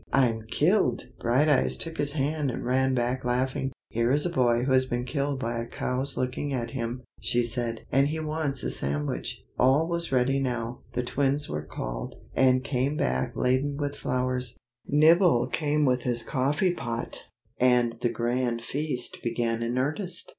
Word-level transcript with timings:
I'm 0.13 0.47
killed!" 0.49 1.09
Brighteyes 1.19 1.77
took 1.77 1.99
his 1.99 2.13
hand 2.13 2.49
and 2.49 2.65
ran 2.65 2.95
back 2.95 3.23
laughing. 3.23 3.71
"Here 3.89 4.09
is 4.09 4.25
a 4.25 4.31
boy 4.31 4.63
who 4.63 4.71
has 4.71 4.85
been 4.85 5.05
killed 5.05 5.39
by 5.39 5.59
a 5.59 5.67
cow's 5.67 6.17
looking 6.17 6.51
at 6.51 6.71
him," 6.71 7.03
she 7.19 7.43
said, 7.43 7.81
"and 7.91 8.07
he 8.07 8.19
wants 8.19 8.63
a 8.63 8.71
sandwich." 8.71 9.43
All 9.59 9.87
was 9.87 10.11
ready 10.11 10.39
now. 10.39 10.81
The 10.93 11.03
twins 11.03 11.47
were 11.47 11.61
called, 11.67 12.15
and 12.33 12.63
came 12.63 12.97
back 12.97 13.35
laden 13.35 13.77
with 13.77 13.95
flowers; 13.95 14.57
Nibble 14.87 15.45
came 15.45 15.85
with 15.85 16.01
his 16.01 16.23
coffee 16.23 16.73
pot, 16.73 17.25
and 17.59 17.97
the 18.01 18.09
grand 18.09 18.63
feast 18.63 19.21
began 19.21 19.61
in 19.61 19.77
earnest. 19.77 20.29